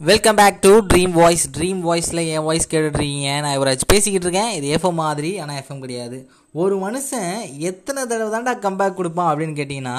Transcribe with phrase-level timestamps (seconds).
[0.00, 4.66] Welcome back to dream voice dream வாய்ஸில் என் voice கேட்டுட்ருக்கீங்க நான் இவராஜ் பேசிக்கிட்டு இருக்கேன் இது
[4.76, 6.18] எஃப்எம் மாதிரி ஆனால் எஃப்எம் கிடையாது.
[6.54, 7.30] ஒரு மனுஷன்
[7.68, 9.96] எத்தனை தடவை தாண்டா கம்பேக் கொடுப்பான் அப்படின்னு கேட்டிங்கன்னா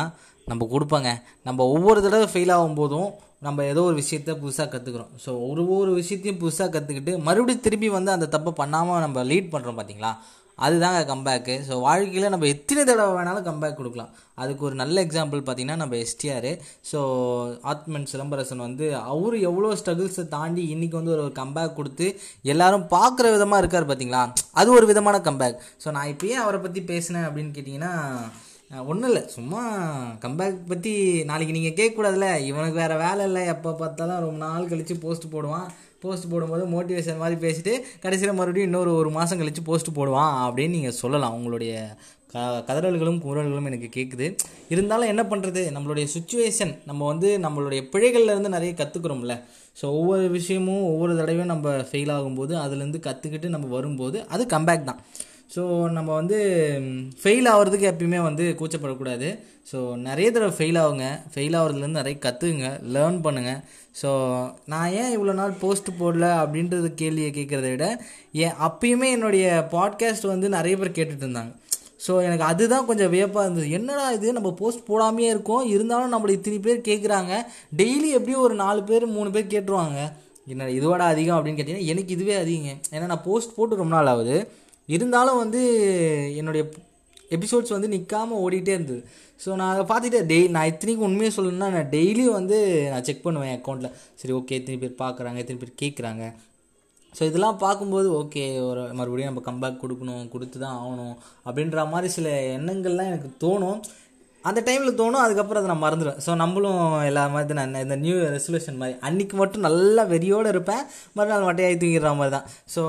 [0.47, 1.09] நம்ம கொடுப்பாங்க.
[1.43, 3.09] நம்ம ஒவ்வொரு தடவை ஃபெயில் ஆகும் போதும்
[3.47, 8.11] நம்ம ஏதோ ஒரு விஷயத்த புதுசாக கற்றுக்குறோம் ஸோ ஒரு ஒரு விஷயத்தையும் புதுசாக கற்றுக்கிட்டு மறுபடியும் திரும்பி வந்து
[8.11, 10.11] அந்த தப்பை பண்ணாமல் நம்ம லீட் பண்ணுறோம் பார்த்தீங்களா
[10.59, 14.09] அதுதாங்க கம்பேக்கு ஸோ வாழ்க்கையில் நம்ம எத்தனை தடவை வேணாலும் கம்பேக் கொடுக்கலாம்.
[14.35, 16.49] அதுக்கு ஒரு நல்ல எக்ஸாம்பிள் பார்த்தீங்கன்னா நம்ம எஸ்டிஆர்
[16.91, 16.99] ஸோ
[17.61, 22.07] ஆத்மன் சிலம்பரசன் வந்து அவர் எவ்வளோ ஸ்ட்ரகிள்ஸை தாண்டி இன்றைக்கி வந்து ஒரு கம்பேக் கொடுத்து
[22.53, 24.23] எல்லாரும் பார்க்குற விதமாக இருக்கார் பார்த்தீங்களா?
[24.51, 27.93] அது ஒரு விதமான கம்பேக் ஸோ நான் இப்போயே அவரை பற்றி பேசினேன் அப்படின்னு கேட்டிங்கன்னா
[28.71, 29.21] ஒன்றும் இல்லை.
[29.35, 29.59] சும்மா
[30.23, 30.91] கம்பேக் பற்றி
[31.29, 33.43] நாளைக்கு நீங்கள் கேட்கக்கூடாதுல இவனுக்கு வேறு வேலை இல்லை.
[33.53, 35.67] எப்போ பார்த்தாலும் ரொம்ப நாள் கழித்து போஸ்ட் போடுவான்.
[36.03, 40.99] போஸ்ட் போடும்போது மோட்டிவேஷன் மாதிரி பேசிட்டு கடைசியில் மறுபடியும் இன்னொரு ஒரு மாதம் கழித்து போஸ்ட் போடுவான் அப்படின்னு நீங்கள்
[41.01, 41.37] சொல்லலாம்.
[41.37, 41.73] உங்களுடைய
[42.33, 44.25] க கதறல்களும் குரல்களும் எனக்கு கேட்குது
[44.73, 49.35] இருந்தாலும் என்ன பண்ணுறது நம்மளுடைய சுச்சுவேஷன் நம்ம வந்து நம்மளுடைய பிழைகள்லேருந்து நிறைய கற்றுக்குறோம்ல
[49.79, 55.01] ஸோ ஒவ்வொரு விஷயமும் ஒவ்வொரு தடவையும் நம்ம ஃபெயில் ஆகும்போது அதுலேருந்து கற்றுக்கிட்டு நம்ம வரும்போது அது கம்பேக் தான்.
[55.55, 55.63] ஸோ
[55.97, 56.37] நம்ம வந்து
[57.21, 59.27] ஃபெயில் ஆகிறதுக்கு எப்பயுமே வந்து கூச்சப்படக்கூடாது.
[59.71, 63.61] ஸோ நிறைய தடவை ஃபெயில் ஆகுங்க ஃபெயில் ஆகிறதுலேருந்து நிறைய கற்றுக்குங்க லேர்ன் பண்ணுங்கள்
[64.01, 64.09] ஸோ
[64.65, 67.85] நான் ஏன் இவ்வளோ நாள் போஸ்ட் போடல அப்படின்றது கேள்வியை கேட்குறத விட
[68.45, 71.53] ஏன் அப்பயுமே என்னுடைய பாட்காஸ்ட் வந்து நிறைய பேர் கேட்டுட்டு இருந்தாங்க.
[72.07, 73.69] ஸோ எனக்கு அதுதான் கொஞ்சம் வியப்பாக இருந்தது.
[73.77, 74.33] என்னடா இது?
[74.33, 75.63] நம்ம போஸ்ட் போடாமையே இருக்கோம்.
[75.75, 77.33] இருந்தாலும் நம்மளை இத்தனை பேர் கேட்குறாங்க
[77.81, 79.99] டெய்லி எப்படியும் ஒரு நாலு பேர் மூணு பேர் கேட்டுருவாங்க.
[80.45, 82.73] என்ன இதோட அதிகம் அப்படின்னு கேட்டிங்கன்னா எனக்கு இதுவே அதிகங்க.
[82.91, 84.37] ஏன்னா நான் போஸ்ட் போட்டு ரொம்ப நாள் ஆகுது.
[84.89, 85.61] இருந்தாலும் வந்து
[86.41, 86.63] என்னுடைய
[87.35, 89.01] எபிசோட்ஸ் வந்து நிற்காமல் ஓடிட்டே இருந்தது.
[89.39, 92.57] ஸோ நான் அதை பார்த்துட்டு டெய் நான் இத்தனைக்கும் உண்மையை சொல்லணும்னா நான் டெய்லியும் வந்து
[92.91, 96.23] நான் செக் பண்ணுவேன் அக்கௌண்ட்டில் சரி ஓகே எத்தனை பேர் பார்க்குறாங்க எத்தனை பேர் கேட்குறாங்க
[97.13, 101.15] ஸோ இதெல்லாம் பார்க்கும்போது ஓகே ஒரு மறுபடியும் நம்ம கம்பேக் கொடுக்கணும் கொடுத்து தான் ஆகணும்
[101.45, 103.79] அப்படின்ற மாதிரி சில எண்ணங்கள்லாம் எனக்கு தோணும்.
[104.49, 106.19] அந்த டைமில் தோணும் அதுக்கப்புறம் அதை நான் மறந்துடுவேன்.
[106.25, 108.95] ஸோ நம்மளும் எல்லா மாதிரி நான் இந்த நியூ ரெசல்யூஷன் மாதிரி.
[109.07, 110.83] அன்றைக்கி மட்டும் நல்லா வெறியோடு இருப்பேன்.
[111.17, 112.45] மறுநாள் மட்டையாகி தூங்கிடுற மாதிரி தான்.
[112.75, 112.81] ஸோ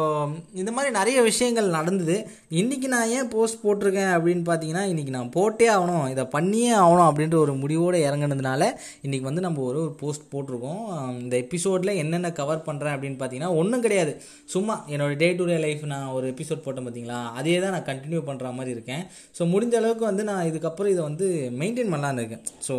[0.60, 2.16] இந்த மாதிரி நிறைய விஷயங்கள் நடந்தது.
[2.60, 6.04] இன்றைக்கி நான் ஏன் போஸ்ட் போட்டிருக்கேன் அப்படின்னு பார்த்தீங்கன்னா இன்றைக்கி நான் போட்டே ஆகணும்.
[6.14, 8.62] இதை பண்ணியே ஆகணும் அப்படின்ற ஒரு முடிவோடு இறங்குனதுனால
[9.06, 10.82] இன்றைக்கி வந்து நம்ம ஒரு ஒரு போஸ்ட் போட்டிருக்கோம்.
[11.22, 14.12] இந்த எபிசோடில் என்னென்ன கவர் பண்ணுறேன் அப்படின்னு பார்த்தீங்கன்னா ஒன்றும் கிடையாது.
[14.54, 17.18] சும்மா என்னோடய டே டு டே லைஃப் நான் ஒரு எபிசோட் போட்டேன் பார்த்தீங்களா?
[17.40, 19.04] அதே தான் நான் கண்டினியூ பண்ணுற மாதிரி இருக்கேன்.
[19.38, 21.26] ஸோ முடிஞ்ச அளவுக்கு வந்து நான் இதுக்கப்புறம் இதை வந்து
[21.60, 22.74] மெயின்டைன் பண்ணலான்னு இருக்கேன் ஸோ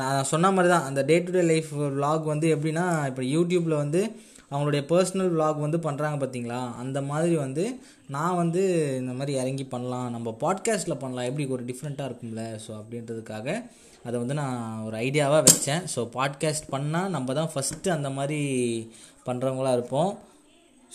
[0.00, 4.02] நான் சொன்ன மாதிரி தான் அந்த day to day life vlog வந்து எப்படின்னா இப்போ யூடியூப்பில் வந்து
[4.52, 7.64] அவங்களுடைய பர்சனல் விலாக் வந்து பண்ணுறாங்க பார்த்தீங்களா அந்த மாதிரி வந்து
[8.06, 8.62] நான் வந்து
[9.00, 10.10] இந்த மாதிரி இறங்கி பண்ணலாம்.
[10.10, 11.24] நம்ம பாட்காஸ்ட்டில் பண்ணலாம்.
[11.24, 12.44] எப்படி ஒரு டிஃப்ரெண்ட்டாக இருக்கும்ல?
[12.66, 13.48] ஸோ அப்படின்றதுக்காக
[14.04, 15.82] அதை வந்து நான் ஒரு ஐடியாவாக வச்சேன்.
[15.94, 18.40] ஸோ பாட்காஸ்ட் பண்ணால் நம்ம தான் ஃபஸ்ட்டு அந்த மாதிரி
[19.26, 20.18] பண்ணுறவங்களா இருப்போம்.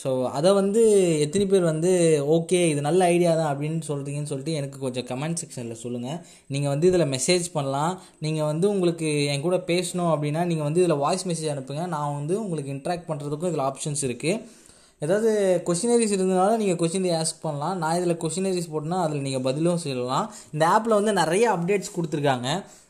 [0.01, 0.81] ஸோ அதை வந்து
[1.25, 1.91] எத்தனை பேர் வந்து
[2.35, 6.19] ஓகே இது நல்ல ஐடியா தான் அப்படின்னு சொல்கிறீங்கன்னு சொல்லிட்டு எனக்கு கொஞ்சம் கமெண்ட் செக்ஷனில் சொல்லுங்கள்
[6.53, 7.93] நீங்கள் வந்து இதில் மெசேஜ் பண்ணலாம்.
[8.25, 11.85] நீங்கள் வந்து உங்களுக்கு என் கூட பேசணும் அப்படின்னா நீங்கள் வந்து இதில் வாய்ஸ் மெசேஜ் அனுப்புங்க.
[11.95, 14.63] நான் வந்து உங்களுக்கு இன்ட்ராக்ட் பண்ணுறதுக்கும் இதில் ஆப்ஷன்ஸ் இருக்குது
[15.05, 15.31] ஏதாவது
[15.67, 17.75] கொஷினரிஸ் இருந்தனால நீங்கள் கொஷின் ஆஸ்க் பண்ணலாம்.
[17.83, 22.49] நான் இதில் கொஷினரிஸ் போட்டேன்னா அதில் நீங்கள் பதிலும் சொல்லலாம் இந்த ஆப்பில் வந்து நிறைய அப்டேட்ஸ் கொடுத்துருக்காங்க.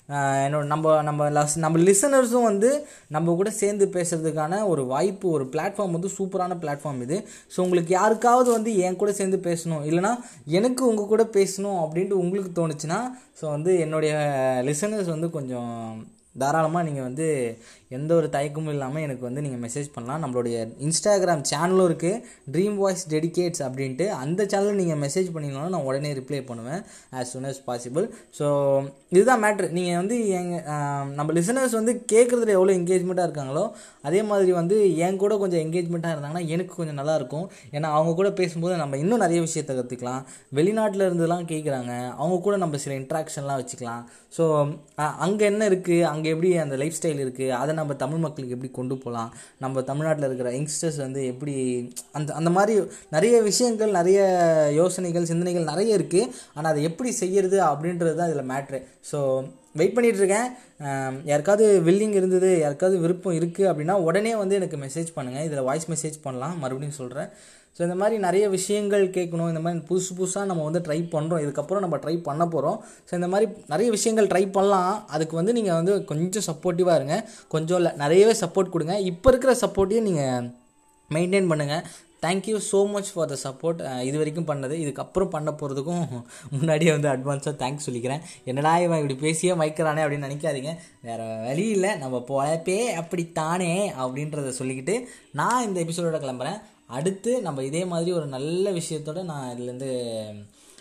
[0.09, 5.91] என்னோட நம்ம நம்ம லஸ் நம்ம லிசனர்ஸும் வந்து நம்ம கூட சேர்ந்து பேசுகிறதுக்கான ஒரு வாய்ப்பு ஒரு பிளாட்ஃபார்ம்
[5.91, 7.27] வந்து சூப்பரான பிளாட்ஃபார்ம் இது.
[7.55, 10.15] ஸோ உங்களுக்கு யாருக்காவது வந்து என் கூட சேர்ந்து பேசணும் இல்லைனா
[10.45, 12.99] எனக்கு உங்கள் கூட பேசணும் அப்படின்ட்டு உங்களுக்கு தோணுச்சுன்னா
[13.41, 14.13] ஸோ வந்து என்னுடைய
[14.65, 17.27] லிசனர்ஸ் வந்து கொஞ்சம் தாராளமாக நீங்கள் வந்து
[17.97, 20.21] எந்த ஒரு தயக்கமும் இல்லாமல் எனக்கு வந்து நீங்கள் மெசேஜ் பண்ணலாம்.
[20.23, 22.21] நம்மளுடைய இன்ஸ்டாகிராம் சேனலும் இருக்குது
[22.53, 26.81] ட்ரீம் வாய்ஸ் டெடிகேட்ஸ் அப்படின்ட்டு அந்த சேனலில் நீங்கள் மெசேஜ் பண்ணிங்கனாலும் நான் உடனே ரிப்ளை பண்ணுவேன்
[27.19, 28.05] as soon as possible
[28.39, 28.47] so
[29.15, 30.63] இதுதான் மேட்ரு நீங்கள் வந்து எங்கள்
[31.19, 33.65] நம்ம லிசனர்ஸ் வந்து கேட்குறதுல எவ்வளோ என்கேஜ்மெண்ட்டாக இருக்காங்களோ
[34.09, 38.75] அதே மாதிரி வந்து என் கூட கொஞ்சம் என்கேஜ்மெண்ட்டாக இருந்தாங்கன்னா எனக்கு கொஞ்சம் நல்லாயிருக்கும் ஏன்னா அவங்க கூட பேசும்போது
[38.83, 40.21] நம்ம இன்னும் நிறைய விஷயத்தை கற்றுக்கலாம்
[40.59, 44.03] வெளிநாட்டில் இருந்துலாம் கேட்குறாங்க அவங்க கூட நம்ம சில இன்ட்ராக்ஷன்லாம் வச்சுக்கலாம்.
[44.37, 44.43] ஸோ
[45.25, 48.95] அங்கே என்ன இருக்குது அங்கே எப்படி அந்த லைஃப் ஸ்டைல் இருக்குது அதை நம்ம தமிழ் மக்களுக்கு எப்படி கொண்டு
[48.95, 51.53] போகலாம் நம்ம தமிழ்நாட்டில் இருக்கிற யங்ஸ்டர்ஸ் வந்து எப்படி
[52.11, 52.75] அந்த அந்த மாதிரி
[53.09, 54.21] நிறைய விஷயங்கள் நிறைய
[54.71, 58.81] யோசனைகள் சிந்தனைகள் நிறைய இருக்குது ஆனால் அதை எப்படி செய்யறது அப்படின்றது தான் இதில் மேட்ரு
[59.11, 59.19] ஸோ
[59.73, 60.49] வெயிட் பண்ணிகிட்ருக்கேன்
[61.23, 66.17] யாருக்காவது வில்லிங் இருந்தது யாருக்காவது விருப்பம் இருக்குது அப்படின்னா உடனே வந்து எனக்கு மெசேஜ் பண்ணுங்கள் இதில் வாய்ஸ் மெசேஜ்
[66.23, 66.57] பண்ணலாம்.
[66.59, 67.29] மறுபடியும் சொல்கிறேன்
[67.77, 69.49] ஸோ இந்த மாதிரி நிறைய விஷயங்கள் கேட்கணும்.
[69.53, 72.77] இந்த மாதிரி புதுசு புதுசாக நம்ம வந்து ட்ரை பண்ணுறோம் இதுக்கப்புறம் நம்ம ட்ரை பண்ண போகிறோம்
[73.07, 74.93] ஸோ இந்த மாதிரி நிறைய விஷயங்கள் ட்ரை பண்ணலாம்.
[75.15, 77.17] அதுக்கு வந்து நீங்கள் வந்து கொஞ்சம் சப்போர்ட்டிவாக இருங்க.
[77.53, 78.95] கொஞ்சம் இல்லை நிறையவே சப்போர்ட் கொடுங்க.
[79.11, 80.45] இப்போ இருக்கிற சப்போர்ட்டையும் நீங்கள்
[81.09, 81.83] மெயின்டைன் பண்ணுங்கள்
[82.25, 84.75] thank you so much for the support இது வரைக்கும் பண்ணது.
[84.83, 86.05] இதுக்கப்புறம் பண்ண போகிறதுக்கும்
[86.53, 88.23] முன்னாடியே வந்து அட்வான்ஸாக தேங்க்ஸ் சொல்லிக்கிறேன்.
[88.51, 90.71] என்னடா இவன் இப்படி பேசியே மைக்கிறானே அப்படின்னு நினைக்காதீங்க.
[91.07, 91.91] வேறு வழி இல்லை.
[92.03, 93.73] நம்ம போலப்பே அப்படித்தானே
[94.03, 94.95] அப்படின்றத சொல்லிக்கிட்டு
[95.41, 96.57] நான் இந்த எபிசோடோட கிளம்புறேன்.
[96.87, 99.89] அடுத்து நம்ம இதே மாதிரி ஒரு நல்ல விஷயத்தோட நான் இதுலேருந்து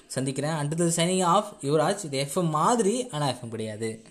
[0.06, 0.50] சந்திக்கிறேன்.
[0.50, 4.02] அடுத்தது சைனிங் ஆஃப் யுவராஜ் இது எஃப்எம் மாதிரி ஆனால் எஃப்எம் கிடையாது.